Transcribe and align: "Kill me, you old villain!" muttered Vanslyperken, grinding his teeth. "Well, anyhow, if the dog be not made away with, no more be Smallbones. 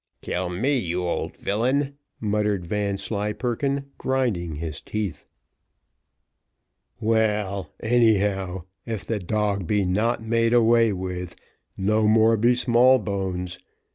"Kill 0.23 0.49
me, 0.49 0.79
you 0.79 1.03
old 1.07 1.37
villain!" 1.37 1.93
muttered 2.19 2.65
Vanslyperken, 2.65 3.91
grinding 3.99 4.55
his 4.55 4.81
teeth. 4.81 5.27
"Well, 6.99 7.69
anyhow, 7.81 8.63
if 8.83 9.05
the 9.05 9.19
dog 9.19 9.67
be 9.67 9.85
not 9.85 10.23
made 10.23 10.53
away 10.53 10.91
with, 10.91 11.35
no 11.77 12.07
more 12.07 12.35
be 12.35 12.55
Smallbones. 12.55 13.59